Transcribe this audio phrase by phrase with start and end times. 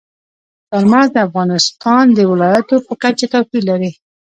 [0.69, 3.91] چار مغز د افغانستان د ولایاتو په کچه توپیر لري.